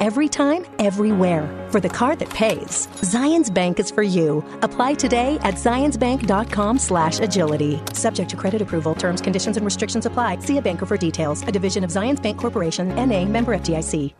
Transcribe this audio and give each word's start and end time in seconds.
Every 0.00 0.28
time, 0.28 0.64
everywhere. 0.78 1.66
For 1.70 1.80
the 1.80 1.88
card 1.88 2.20
that 2.20 2.30
pays. 2.30 2.86
Zions 3.02 3.52
Bank 3.52 3.80
is 3.80 3.90
for 3.90 4.04
you. 4.04 4.44
Apply 4.62 4.94
today 4.94 5.38
at 5.42 5.54
zionsbank.com 5.54 6.78
slash 6.78 7.18
agility. 7.18 7.80
Subject 7.94 8.30
to 8.30 8.36
credit 8.36 8.62
approval, 8.62 8.94
terms, 8.94 9.20
conditions, 9.20 9.56
and 9.56 9.64
restrictions 9.64 10.06
apply. 10.06 10.38
See 10.38 10.56
a 10.56 10.62
banker 10.62 10.86
for 10.86 10.96
details. 10.96 11.42
A 11.48 11.50
division 11.50 11.82
of 11.82 11.90
Zions 11.90 12.22
Bank 12.22 12.38
Corporation, 12.38 12.92
N.A., 12.92 13.24
member 13.24 13.56
FDIC. 13.56 14.14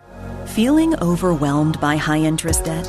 Feeling 0.49 0.97
overwhelmed 1.01 1.80
by 1.80 1.97
high 1.97 2.19
interest 2.19 2.65
debt? 2.65 2.87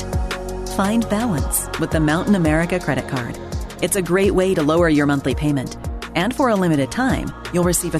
Find 0.70 1.08
balance 1.10 1.68
with 1.80 1.92
the 1.92 2.00
Mountain 2.00 2.34
America 2.34 2.80
credit 2.80 3.08
card. 3.08 3.38
It's 3.84 3.98
a 3.98 4.02
great 4.02 4.32
way 4.32 4.56
to 4.56 4.64
lower 4.64 4.90
your 4.90 5.06
monthly 5.06 5.36
payment. 5.36 5.78
And 6.16 6.36
for 6.36 6.50
a 6.50 6.56
limited 6.56 6.92
time, 6.92 7.32
you'll 7.54 7.64
receive 7.64 7.94
a 7.94 8.00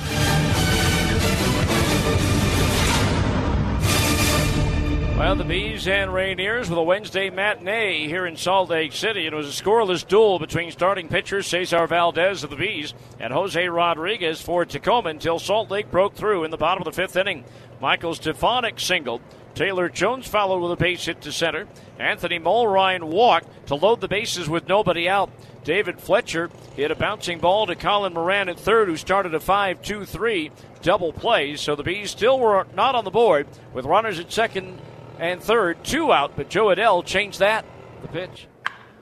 Well, 5.20 5.36
the 5.36 5.44
Bees 5.44 5.86
and 5.86 6.12
Rainiers 6.12 6.70
with 6.70 6.78
a 6.78 6.82
Wednesday 6.82 7.30
matinee 7.30 8.08
here 8.08 8.26
in 8.26 8.38
Salt 8.38 8.70
Lake 8.70 8.94
City. 8.94 9.28
It 9.28 9.34
was 9.34 9.50
a 9.50 9.64
scoreless 9.64 10.08
duel 10.08 10.40
between 10.40 10.72
starting 10.72 11.10
pitchers 11.10 11.46
Cesar 11.46 11.86
Valdez 11.88 12.46
of 12.46 12.50
the 12.50 12.56
Bees 12.56 12.94
and 13.20 13.34
Jose 13.34 13.68
Rodriguez 13.68 14.42
for 14.42 14.64
Tacoma 14.64 15.10
until 15.10 15.38
Salt 15.38 15.70
Lake 15.70 15.92
broke 15.92 16.16
through 16.16 16.46
in 16.46 16.52
the 16.52 16.58
bottom 16.58 16.82
of 16.82 16.86
the 16.86 16.94
fifth 16.94 17.18
inning. 17.18 17.44
Michael 17.82 18.16
Stefanic 18.16 18.80
singled. 18.80 19.20
Taylor 19.56 19.90
Jones 19.90 20.26
followed 20.26 20.62
with 20.62 20.72
a 20.72 20.82
base 20.82 21.04
hit 21.04 21.20
to 21.24 21.34
center. 21.34 21.68
Anthony 22.00 22.40
Mulrine 22.40 23.04
walked 23.04 23.68
to 23.68 23.76
load 23.76 24.00
the 24.00 24.08
bases 24.08 24.48
with 24.48 24.70
nobody 24.70 25.10
out. 25.10 25.30
David 25.66 26.00
Fletcher 26.00 26.50
hit 26.78 26.92
a 26.92 26.96
bouncing 26.96 27.40
ball 27.40 27.68
to 27.68 27.76
Colin 27.76 28.14
Moran 28.14 28.48
at 28.48 28.58
third, 28.58 28.88
who 28.88 28.96
started 28.96 29.36
a 29.36 29.42
5 29.42 29.82
2 29.82 30.06
3 30.06 30.50
double 30.82 31.12
play. 31.12 31.58
So 31.58 31.76
the 31.76 31.84
Bees 31.84 32.10
still 32.10 32.40
were 32.40 32.66
not 32.74 32.96
on 32.96 33.04
the 33.04 33.12
board 33.12 33.48
with 33.74 33.84
runners 33.84 34.18
at 34.18 34.32
second 34.32 34.80
and 35.20 35.42
third, 35.42 35.84
two 35.84 36.12
out, 36.12 36.36
but 36.36 36.50
Jo 36.50 36.68
Adell 36.68 37.06
changed 37.06 37.40
that. 37.40 37.66
The 38.02 38.08
pitch. 38.08 38.48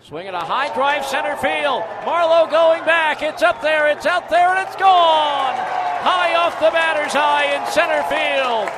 Swinging 0.01 0.33
a 0.33 0.43
high 0.43 0.73
drive 0.73 1.05
center 1.05 1.35
field. 1.35 1.83
Marlowe 2.05 2.49
going 2.49 2.83
back. 2.85 3.21
It's 3.21 3.43
up 3.43 3.61
there, 3.61 3.89
it's 3.89 4.05
out 4.05 4.29
there, 4.29 4.55
and 4.55 4.67
it's 4.67 4.75
gone. 4.77 5.53
High 5.53 6.35
off 6.35 6.59
the 6.59 6.71
batter's 6.71 7.13
eye 7.13 7.55
in 7.55 7.65
center 7.71 8.01
field. 8.07 8.69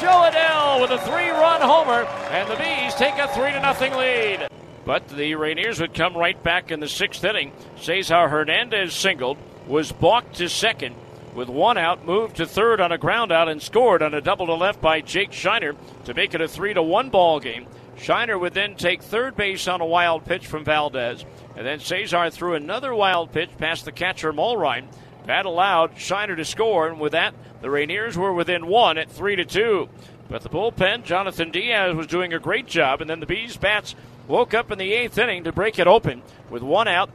Jo 0.00 0.30
Adell 0.30 0.80
with 0.80 0.90
a 0.90 0.98
three-run 1.04 1.60
homer, 1.60 2.04
and 2.30 2.48
the 2.48 2.56
Bees 2.56 2.94
take 2.94 3.18
a 3.18 3.28
three 3.34 3.52
to 3.52 3.60
nothing 3.60 3.92
lead. 3.92 4.48
But 4.86 5.08
the 5.08 5.32
Rainiers 5.32 5.80
would 5.80 5.92
come 5.92 6.16
right 6.16 6.42
back 6.42 6.70
in 6.70 6.80
the 6.80 6.88
sixth 6.88 7.22
inning. 7.22 7.52
Cesar 7.78 8.28
Hernandez 8.28 8.94
singled, 8.94 9.36
was 9.66 9.92
balked 9.92 10.36
to 10.36 10.48
second, 10.48 10.94
with 11.34 11.48
one 11.48 11.78
out, 11.78 12.04
moved 12.04 12.36
to 12.36 12.46
third 12.46 12.80
on 12.80 12.92
a 12.92 12.98
ground 12.98 13.32
out 13.32 13.48
and 13.48 13.62
scored 13.62 14.02
on 14.02 14.14
a 14.14 14.20
double 14.20 14.46
to 14.46 14.54
left 14.54 14.80
by 14.80 15.00
Jake 15.00 15.30
Scheiner 15.30 15.76
to 16.04 16.14
make 16.14 16.34
it 16.34 16.40
a 16.40 16.48
three 16.48 16.74
to 16.74 16.82
one 16.82 17.10
ball 17.10 17.40
game. 17.40 17.66
Scheiner 17.96 18.40
would 18.40 18.54
then 18.54 18.76
take 18.76 19.02
third 19.02 19.36
base 19.36 19.68
on 19.68 19.80
a 19.80 19.86
wild 19.86 20.24
pitch 20.24 20.46
from 20.46 20.64
Valdez, 20.64 21.24
and 21.56 21.66
then 21.66 21.80
Cesar 21.80 22.30
threw 22.30 22.54
another 22.54 22.94
wild 22.94 23.30
pitch 23.32 23.50
past 23.58 23.84
the 23.84 23.92
catcher 23.92 24.32
Mulrine. 24.32 24.86
That 25.26 25.44
allowed 25.46 25.96
Scheiner 25.96 26.36
to 26.36 26.44
score, 26.44 26.88
and 26.88 26.98
with 26.98 27.12
that, 27.12 27.34
the 27.60 27.68
Rainiers 27.68 28.16
were 28.16 28.32
within 28.32 28.66
one 28.66 28.96
at 28.96 29.10
three 29.10 29.36
to 29.36 29.44
two. 29.44 29.88
But 30.28 30.42
the 30.42 30.48
bullpen, 30.48 31.04
Jonathan 31.04 31.50
Diaz 31.50 31.94
was 31.94 32.06
doing 32.06 32.32
a 32.32 32.38
great 32.38 32.66
job, 32.66 33.00
and 33.00 33.10
then 33.10 33.20
the 33.20 33.26
Bees 33.26 33.56
bats 33.56 33.94
woke 34.28 34.54
up 34.54 34.70
in 34.70 34.78
the 34.78 34.92
eighth 34.94 35.18
inning 35.18 35.44
to 35.44 35.52
break 35.52 35.78
it 35.78 35.86
open 35.86 36.22
with 36.48 36.62
one 36.62 36.88
out. 36.88 37.10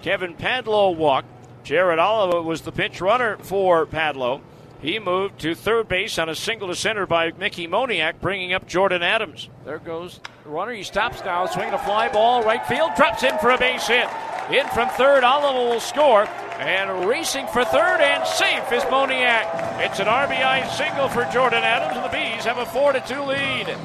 Kevin 0.00 0.34
Padlo 0.34 0.96
walked. 0.96 1.28
Jared 1.64 1.98
Oliva 1.98 2.42
was 2.42 2.62
the 2.62 2.72
pinch 2.72 3.00
runner 3.00 3.36
for 3.38 3.86
Padlo. 3.86 4.40
He 4.80 4.98
moved 4.98 5.38
to 5.40 5.54
third 5.54 5.88
base 5.88 6.18
on 6.18 6.28
a 6.28 6.34
single 6.34 6.66
to 6.66 6.74
center 6.74 7.06
by 7.06 7.30
Mickey 7.30 7.68
Moniak, 7.68 8.20
bringing 8.20 8.52
up 8.52 8.66
Jordan 8.66 9.00
Adams. 9.00 9.48
There 9.64 9.78
goes 9.78 10.18
the 10.42 10.50
runner. 10.50 10.72
He 10.72 10.82
stops 10.82 11.24
now, 11.24 11.46
swinging 11.46 11.74
a 11.74 11.78
fly 11.78 12.08
ball, 12.08 12.42
right 12.42 12.66
field, 12.66 12.90
drops 12.96 13.22
in 13.22 13.38
for 13.38 13.50
a 13.50 13.58
base 13.58 13.86
hit. 13.86 14.08
In 14.50 14.66
from 14.68 14.88
third, 14.90 15.22
Oliva 15.22 15.70
will 15.70 15.80
score. 15.80 16.26
And 16.58 17.06
racing 17.06 17.46
for 17.46 17.64
third 17.64 18.00
and 18.00 18.26
safe 18.26 18.72
is 18.72 18.82
Moniak. 18.84 19.80
It's 19.80 20.00
an 20.00 20.06
RBI 20.06 20.68
single 20.70 21.08
for 21.08 21.24
Jordan 21.32 21.62
Adams, 21.62 21.96
and 21.96 22.04
the 22.04 22.08
Bees 22.08 22.44
have 22.44 22.58
a 22.58 22.66
4 22.66 22.92
to 22.92 23.00
2 23.00 23.22
lead. 23.22 23.76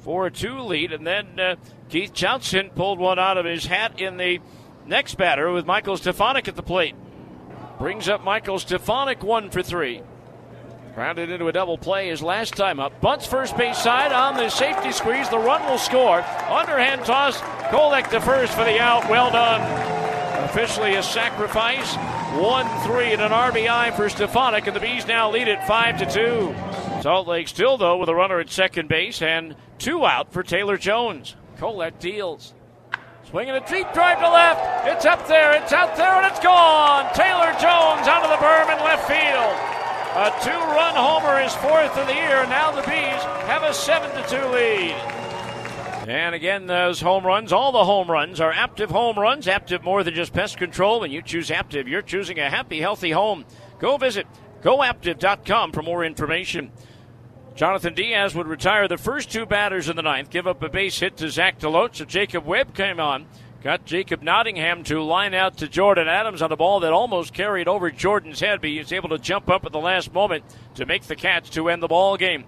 4 0.00 0.30
2 0.30 0.60
lead, 0.60 0.92
and 0.92 1.06
then 1.06 1.38
uh, 1.38 1.56
Keith 1.90 2.14
Johnson 2.14 2.70
pulled 2.74 2.98
one 2.98 3.18
out 3.18 3.36
of 3.36 3.44
his 3.44 3.66
hat 3.66 4.00
in 4.00 4.16
the 4.16 4.40
next 4.86 5.16
batter 5.16 5.50
with 5.52 5.66
Michael 5.66 5.96
Stefanic 5.96 6.48
at 6.48 6.56
the 6.56 6.62
plate. 6.62 6.94
Brings 7.78 8.08
up 8.08 8.24
Michael 8.24 8.58
Stefanic 8.58 9.22
one 9.22 9.50
for 9.50 9.62
three. 9.62 10.02
Grounded 10.94 11.28
into 11.28 11.48
a 11.48 11.52
double 11.52 11.76
play 11.76 12.08
his 12.08 12.22
last 12.22 12.54
time 12.54 12.80
up. 12.80 13.00
Bunts 13.02 13.26
first 13.26 13.56
base 13.56 13.76
side 13.76 14.12
on 14.12 14.36
the 14.36 14.48
safety 14.48 14.92
squeeze. 14.92 15.28
The 15.28 15.38
run 15.38 15.62
will 15.68 15.76
score. 15.76 16.22
Underhand 16.22 17.04
toss. 17.04 17.38
Kolek 17.70 18.08
to 18.10 18.20
first 18.20 18.54
for 18.54 18.64
the 18.64 18.80
out. 18.80 19.10
Well 19.10 19.30
done. 19.30 19.60
Officially 20.44 20.94
a 20.94 21.02
sacrifice. 21.02 21.96
1 22.40 22.80
3 22.86 23.12
and 23.12 23.22
an 23.22 23.30
RBI 23.30 23.94
for 23.94 24.08
Stefanic, 24.08 24.66
and 24.66 24.74
the 24.74 24.80
Bees 24.80 25.06
now 25.06 25.30
lead 25.30 25.48
it 25.48 25.62
5 25.64 25.98
to 25.98 26.06
2. 26.06 27.02
Salt 27.02 27.28
Lake 27.28 27.48
still, 27.48 27.76
though, 27.76 27.98
with 27.98 28.08
a 28.08 28.14
runner 28.14 28.40
at 28.40 28.50
second 28.50 28.88
base 28.88 29.22
and 29.22 29.54
two 29.78 30.04
out 30.04 30.32
for 30.32 30.42
Taylor 30.42 30.76
Jones. 30.76 31.36
Kolek 31.58 31.98
deals. 31.98 32.54
Swinging 33.30 33.56
a 33.56 33.66
deep 33.66 33.92
drive 33.92 34.20
to 34.20 34.30
left. 34.30 34.86
It's 34.86 35.04
up 35.04 35.26
there, 35.26 35.52
it's 35.60 35.72
out 35.72 35.96
there, 35.96 36.14
and 36.14 36.26
it's 36.26 36.38
gone. 36.38 37.12
Taylor 37.12 37.50
Jones 37.58 38.06
out 38.06 38.22
of 38.22 38.30
the 38.30 38.38
berm 38.38 38.70
in 38.70 38.84
left 38.84 39.08
field. 39.08 39.76
A 40.16 40.30
two 40.44 40.50
run 40.50 40.94
homer, 40.94 41.42
his 41.42 41.52
fourth 41.56 41.96
of 41.98 42.06
the 42.06 42.14
year. 42.14 42.46
Now 42.46 42.70
the 42.70 42.82
Bees 42.82 43.22
have 43.50 43.64
a 43.64 43.74
7 43.74 44.10
to 44.10 44.28
2 44.28 44.36
lead. 44.48 44.94
And 46.08 46.36
again, 46.36 46.66
those 46.66 47.00
home 47.00 47.26
runs, 47.26 47.52
all 47.52 47.72
the 47.72 47.84
home 47.84 48.08
runs 48.08 48.40
are 48.40 48.52
Aptive 48.52 48.90
home 48.90 49.18
runs. 49.18 49.46
Aptive 49.46 49.82
more 49.82 50.04
than 50.04 50.14
just 50.14 50.32
pest 50.32 50.56
control. 50.56 51.00
When 51.00 51.10
you 51.10 51.20
choose 51.20 51.50
Aptive, 51.50 51.88
you're 51.88 52.02
choosing 52.02 52.38
a 52.38 52.48
happy, 52.48 52.80
healthy 52.80 53.10
home. 53.10 53.44
Go 53.80 53.96
visit 53.96 54.28
goaptive.com 54.62 55.72
for 55.72 55.82
more 55.82 56.04
information. 56.04 56.70
Jonathan 57.56 57.94
Diaz 57.94 58.34
would 58.34 58.46
retire 58.46 58.86
the 58.86 58.98
first 58.98 59.30
two 59.30 59.46
batters 59.46 59.88
in 59.88 59.96
the 59.96 60.02
ninth, 60.02 60.28
give 60.28 60.46
up 60.46 60.62
a 60.62 60.68
base 60.68 61.00
hit 61.00 61.16
to 61.16 61.30
Zach 61.30 61.58
DeLoach. 61.58 61.96
So 61.96 62.04
Jacob 62.04 62.44
Webb 62.44 62.74
came 62.74 63.00
on, 63.00 63.24
got 63.62 63.86
Jacob 63.86 64.22
Nottingham 64.22 64.84
to 64.84 65.02
line 65.02 65.32
out 65.32 65.56
to 65.58 65.66
Jordan 65.66 66.06
Adams 66.06 66.42
on 66.42 66.52
a 66.52 66.56
ball 66.56 66.80
that 66.80 66.92
almost 66.92 67.32
carried 67.32 67.66
over 67.66 67.90
Jordan's 67.90 68.40
head, 68.40 68.60
but 68.60 68.68
he 68.68 68.78
was 68.78 68.92
able 68.92 69.08
to 69.08 69.18
jump 69.18 69.48
up 69.48 69.64
at 69.64 69.72
the 69.72 69.80
last 69.80 70.12
moment 70.12 70.44
to 70.74 70.84
make 70.84 71.04
the 71.04 71.16
catch 71.16 71.48
to 71.52 71.70
end 71.70 71.82
the 71.82 71.88
ball 71.88 72.18
game. 72.18 72.44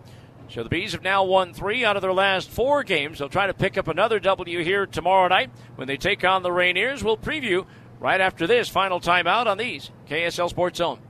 So 0.51 0.63
the 0.63 0.69
Bees 0.69 0.93
have 0.93 1.03
now 1.03 1.25
won 1.25 1.55
three 1.55 1.87
out 1.87 1.97
of 1.97 2.03
their 2.03 2.13
last 2.13 2.51
four 2.51 2.83
games. 2.83 3.19
They'll 3.19 3.31
try 3.31 3.47
to 3.47 3.55
pick 3.55 3.79
up 3.79 3.89
another 3.89 4.21
W 4.21 4.63
here 4.63 4.85
tomorrow 4.85 5.29
night 5.29 5.51
when 5.77 5.89
they 5.89 5.97
take 5.97 6.23
on 6.23 6.43
the 6.43 6.51
Rainiers. 6.51 7.03
We'll 7.03 7.17
preview 7.17 7.65
right 7.99 8.21
after 8.21 8.47
this 8.47 8.69
final 8.69 9.01
timeout 9.01 9.47
on 9.47 9.57
these 9.57 9.91
KSL 10.07 10.51
Sports 10.51 10.79
Zone. 10.79 11.01